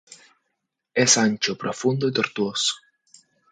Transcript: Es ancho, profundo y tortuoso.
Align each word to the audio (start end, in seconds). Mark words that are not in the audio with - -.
Es 0.95 1.19
ancho, 1.19 1.55
profundo 1.59 2.07
y 2.07 2.11
tortuoso. 2.11 2.73